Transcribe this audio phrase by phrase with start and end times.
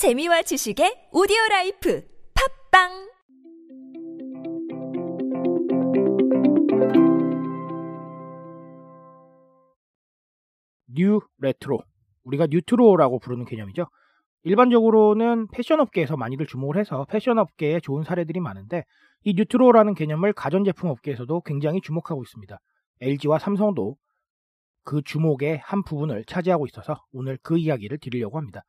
[0.00, 2.02] 재미와 지식의 오디오 라이프
[2.72, 2.88] 팟빵
[10.86, 11.80] new retro
[12.24, 13.88] 우리가 뉴트로라고 부르는 개념이죠.
[14.44, 18.84] 일반적으로는 패션 업계에서 많이들 주목을 해서 패션 업계에 좋은 사례들이 많은데
[19.24, 22.58] 이 뉴트로라는 개념을 가전제품 업계에서도 굉장히 주목하고 있습니다.
[23.02, 23.96] LG와 삼성도
[24.82, 28.62] 그 주목의 한 부분을 차지하고 있어서 오늘 그 이야기를 드리려고 합니다.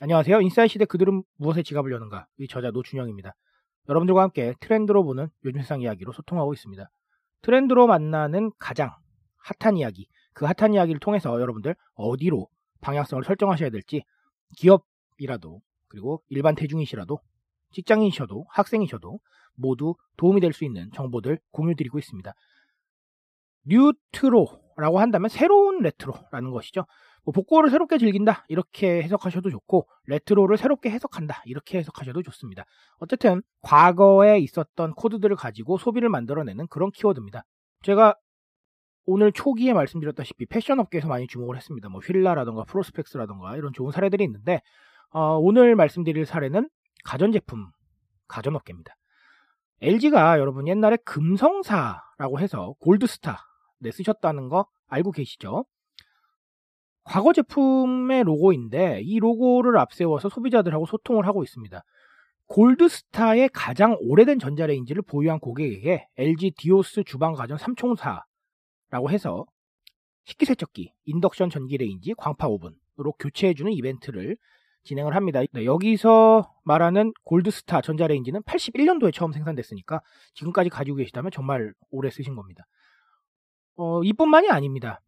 [0.00, 0.40] 안녕하세요.
[0.40, 3.32] 인싸의 시대 그들은 무엇에 지갑을 여는가?의 저자 노준영입니다.
[3.88, 6.90] 여러분들과 함께 트렌드로 보는 요즘 세상 이야기로 소통하고 있습니다.
[7.42, 8.90] 트렌드로 만나는 가장
[9.60, 12.48] 핫한 이야기, 그 핫한 이야기를 통해서 여러분들 어디로
[12.80, 14.02] 방향성을 설정하셔야 될지
[14.56, 17.20] 기업이라도 그리고 일반 대중이시라도
[17.70, 19.20] 직장인이셔도 학생이셔도
[19.54, 22.34] 모두 도움이 될 수 있는 정보들 공유드리고 있습니다.
[23.66, 26.84] 뉴트로라고 한다면 새로운 레트로라는 것이죠.
[27.24, 32.64] 뭐 복고를 새롭게 즐긴다 이렇게 해석하셔도 좋고 레트로를 새롭게 해석한다 이렇게 해석하셔도 좋습니다.
[32.98, 37.44] 어쨌든 과거에 있었던 코드들을 가지고 소비를 만들어내는 그런 키워드입니다.
[37.82, 38.14] 제가
[39.06, 41.88] 오늘 초기에 말씀드렸다시피 패션 업계에서 많이 주목을 했습니다.
[41.88, 44.60] 뭐 휠라라던가 프로스펙스라던가 이런 좋은 사례들이 있는데
[45.10, 46.68] 어, 오늘 말씀드릴 사례는
[47.04, 47.70] 가전제품
[48.28, 48.94] 가전업계입니다.
[49.82, 53.38] LG가 여러분 옛날에 금성사라고 해서 골드스타
[53.80, 55.66] 네, 쓰셨다는 거 알고 계시죠?
[57.04, 61.84] 과거 제품의 로고인데 이 로고를 앞세워서 소비자들하고 소통을 하고 있습니다.
[62.46, 69.46] 골드스타의 가장 오래된 전자레인지를 보유한 고객에게 LG 디오스 주방 가전 3총사라고 해서
[70.24, 74.36] 식기세척기, 인덕션 전기레인지, 광파 오븐으로 교체해주는 이벤트를
[74.84, 75.40] 진행을 합니다.
[75.52, 80.00] 네, 여기서 말하는 골드스타 전자레인지는 81년도에 처음 생산됐으니까
[80.34, 82.66] 지금까지 가지고 계시다면 정말 오래 쓰신 겁니다.
[83.76, 85.00] 어, 이뿐만이 아닙니다.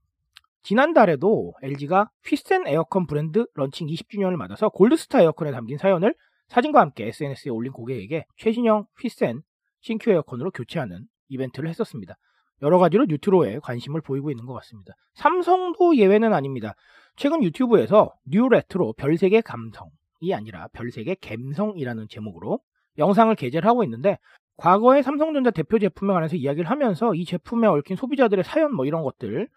[0.66, 6.12] 지난달에도 LG가 휘센 에어컨 브랜드 런칭 20주년을 맞아서 골드스타 에어컨에 담긴 사연을
[6.48, 9.42] 사진과 함께 SNS에 올린 고객에게 최신형 휘센
[9.82, 12.16] 씽큐 에어컨으로 교체하는 이벤트를 했었습니다.
[12.62, 14.94] 여러 가지로 뉴트로에 관심을 보이고 있는 것 같습니다.
[15.14, 16.74] 삼성도 예외는 아닙니다.
[17.14, 22.58] 최근 유튜브에서 뉴 레트로 별세계 감성이 아니라 별세계 갬성이라는 제목으로
[22.98, 24.18] 영상을 게재를 하고 있는데
[24.56, 29.48] 과거의 삼성전자 대표 제품에 관해서 이야기를 하면서 이 제품에 얽힌 소비자들의 사연 뭐 이런 것들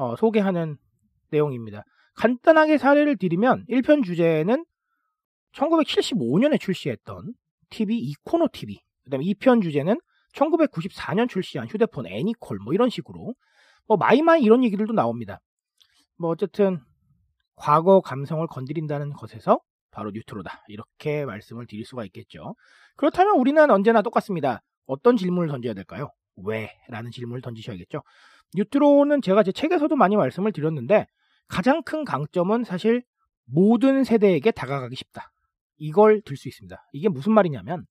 [0.00, 0.78] 어, 소개하는
[1.30, 1.84] 내용입니다.
[2.14, 4.64] 간단하게 사례를 드리면 1편 주제는
[5.52, 7.34] 1975년에 출시했던
[7.68, 8.80] TV 이코노 TV.
[9.04, 10.00] 그다음에 2편 주제는
[10.32, 13.34] 1994년 출시한 휴대폰 애니콜 뭐 이런 식으로
[13.86, 15.38] 뭐 마이마이 이런 얘기들도 나옵니다.
[16.16, 16.80] 뭐 어쨌든
[17.54, 20.64] 과거 감성을 건드린다는 것에서 바로 뉴트로다.
[20.68, 22.54] 이렇게 말씀을 드릴 수가 있겠죠.
[22.96, 24.62] 그렇다면 우리는 언제나 똑같습니다.
[24.86, 26.08] 어떤 질문을 던져야 될까요?
[26.36, 26.70] 왜?
[26.88, 28.02] 라는 질문을 던지셔야겠죠.
[28.54, 31.06] 뉴트로는 제가 제 책에서도 많이 말씀을 드렸는데
[31.48, 33.02] 가장 큰 강점은 사실
[33.46, 35.30] 모든 세대에게 다가가기 쉽다.
[35.78, 36.76] 이걸 들 수 있습니다.
[36.92, 37.86] 이게 무슨 말이냐면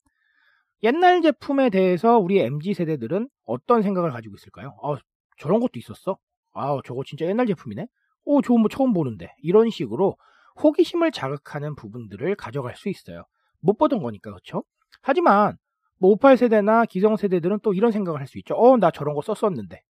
[0.83, 4.77] 옛날 제품에 대해서 우리 MZ 세대들은 어떤 생각을 가지고 있을까요?
[4.83, 4.95] 아,
[5.38, 6.17] 저런 것도 있었어?
[6.53, 7.88] 아, 저거 진짜 옛날 제품이네?
[8.25, 9.33] 오, 좋은 뭐 처음 보는데.
[9.39, 10.16] 이런 식으로
[10.63, 13.23] 호기심을 자극하는 부분들을 가져갈 수 있어요.
[13.61, 14.63] 못 보던 거니까, 그렇죠?
[15.01, 15.57] 하지만
[15.99, 18.55] 뭐 58세대나 기성세대들은 또 이런 생각을 할 수 있죠.
[18.55, 19.81] 어, 나 저런 거 썼었는데.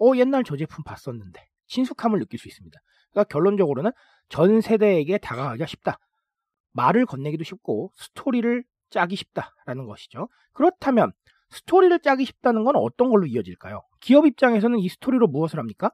[0.00, 1.46] 어, 옛날 저 제품 봤었는데.
[1.66, 2.78] 친숙함을 느낄 수 있습니다.
[3.12, 3.92] 그러니까 결론적으로는
[4.28, 5.98] 전 세대에게 다가가기가 쉽다.
[6.72, 10.28] 말을 건네기도 쉽고 스토리를 짜기 쉽다라는 것이죠.
[10.52, 11.12] 그렇다면
[11.50, 13.82] 스토리를 짜기 쉽다는 건 어떤 걸로 이어질까요?
[14.00, 15.90] 기업 입장에서는 이 스토리로 무엇을 합니까?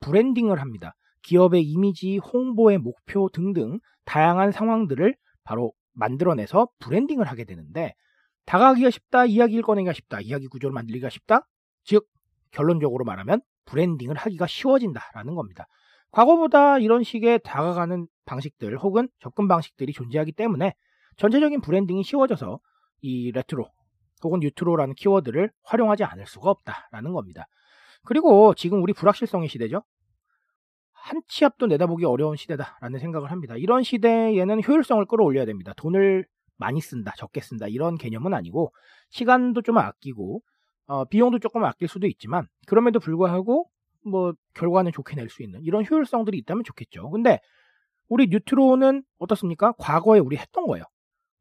[0.00, 0.94] 브랜딩을 합니다.
[1.22, 5.14] 기업의 이미지, 홍보의 목표 등등 다양한 상황들을
[5.44, 7.94] 바로 만들어내서 브랜딩을 하게 되는데
[8.46, 11.46] 다가가기가 쉽다, 이야기를 꺼내기가 쉽다, 이야기 구조를 만들기가 쉽다.
[11.84, 12.06] 즉
[12.50, 15.66] 결론적으로 말하면 브랜딩을 하기가 쉬워진다라는 겁니다.
[16.10, 20.74] 과거보다 이런 식의 다가가는 방식들 혹은 접근 방식들이 존재하기 때문에
[21.16, 22.60] 전체적인 브랜딩이 쉬워져서
[23.00, 23.66] 이 레트로
[24.22, 27.46] 혹은 뉴트로라는 키워드를 활용하지 않을 수가 없다라는 겁니다.
[28.04, 29.82] 그리고 지금 우리 불확실성의 시대죠.
[30.92, 33.56] 한 치 앞도 내다보기 어려운 시대다라는 생각을 합니다.
[33.56, 35.72] 이런 시대에는 효율성을 끌어올려야 됩니다.
[35.76, 36.26] 돈을
[36.56, 38.72] 많이 쓴다, 적게 쓴다 이런 개념은 아니고
[39.10, 40.42] 시간도 좀 아끼고
[40.86, 43.68] 어, 비용도 조금 아낄 수도 있지만 그럼에도 불구하고
[44.06, 47.10] 뭐 결과는 좋게 낼 수 있는 이런 효율성들이 있다면 좋겠죠.
[47.10, 47.40] 근데
[48.08, 49.72] 우리 뉴트로는 어떻습니까?
[49.78, 50.84] 과거에 우리 했던 거예요.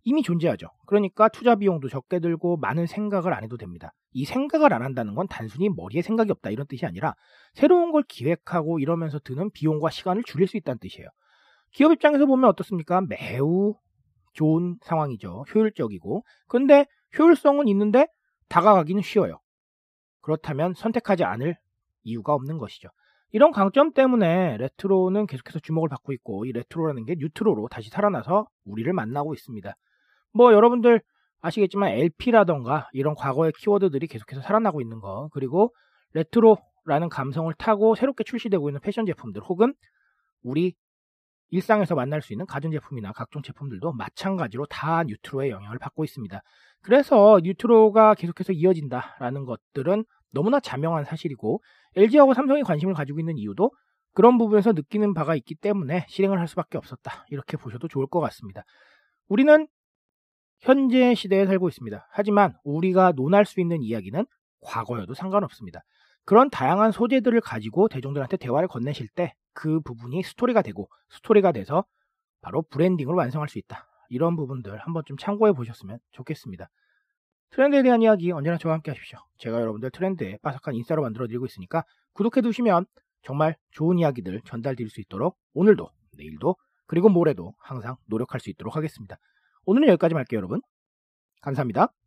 [0.06, 0.68] 이미 존재하죠.
[0.88, 3.94] 그러니까 투자 비용도 적게 들고 많은 생각을 안 해도 됩니다.
[4.12, 7.16] 이 생각을 안 한다는 건 단순히 머리에 생각이 없다 이런 뜻이 아니라
[7.54, 11.08] 새로운 걸 기획하고 이러면서 드는 비용과 시간을 줄일 수 있다는 뜻이에요.
[11.72, 13.02] 기업 입장에서 보면 어떻습니까?
[13.02, 13.76] 매우
[14.34, 15.46] 좋은 상황이죠.
[15.54, 16.24] 효율적이고.
[16.48, 16.86] 근데
[17.18, 18.08] 효율성은 있는데
[18.50, 19.40] 다가가기는 쉬워요.
[20.22, 21.58] 그렇다면 선택하지 않을
[22.04, 22.90] 이유가 없는 것이죠.
[23.32, 28.92] 이런 강점 때문에 레트로는 계속해서 주목을 받고 있고 이 레트로라는 게 뉴트로로 다시 살아나서 우리를
[28.94, 29.74] 만나고 있습니다.
[30.34, 31.02] 뭐 여러분들
[31.42, 35.74] 아시겠지만 LP라던가 이런 과거의 키워드들이 계속해서 살아나고 있는 거 그리고
[36.14, 39.74] 레트로라는 감성을 타고 새롭게 출시되고 있는 패션 제품들 혹은
[40.44, 40.76] 우리
[41.54, 46.42] 일상에서 만날 수 있는 가전제품이나 각종 제품들도 마찬가지로 다 뉴트로의 영향을 받고 있습니다.
[46.82, 51.62] 그래서 뉴트로가 계속해서 이어진다라는 것들은 너무나 자명한 사실이고
[51.96, 53.72] LG하고 삼성이 관심을 가지고 있는 이유도
[54.14, 57.26] 그런 부분에서 느끼는 바가 있기 때문에 실행을 할 수밖에 없었다.
[57.30, 58.64] 이렇게 보셔도 좋을 것 같습니다.
[59.28, 59.68] 우리는
[60.60, 62.08] 현재 시대에 살고 있습니다.
[62.12, 64.26] 하지만 우리가 논할 수 있는 이야기는
[64.62, 65.82] 과거여도 상관없습니다.
[66.26, 71.86] 그런 다양한 소재들을 가지고 대중들한테 대화를 건네실 때 그 부분이 스토리가 되고 스토리가 돼서
[72.42, 73.88] 바로 브랜딩을 완성할 수 있다.
[74.10, 76.70] 이런 부분들 한번 좀 참고해 보셨으면 좋겠습니다.
[77.52, 79.20] 트렌드에 대한 이야기 언제나 저와 함께 하십시오.
[79.38, 81.84] 제가 여러분들 트렌드에 빠삭한 인싸로 만들어 드리고 있으니까
[82.14, 82.86] 구독해 두시면
[83.22, 88.76] 정말 좋은 이야기들 전달 드릴 수 있도록 오늘도 내일도 그리고 모레도 항상 노력할 수 있도록
[88.76, 89.18] 하겠습니다.
[89.66, 90.62] 오늘은 여기까지 할게요 여러분.
[91.42, 92.03] 감사합니다.